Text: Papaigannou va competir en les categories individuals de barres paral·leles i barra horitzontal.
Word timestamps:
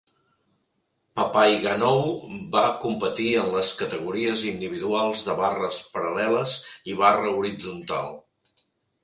Papaigannou 1.19 1.99
va 2.55 2.63
competir 2.85 3.27
en 3.41 3.51
les 3.57 3.69
categories 3.83 4.47
individuals 4.53 5.27
de 5.29 5.37
barres 5.43 5.83
paral·leles 5.93 6.57
i 6.95 6.99
barra 7.05 7.37
horitzontal. 7.37 8.13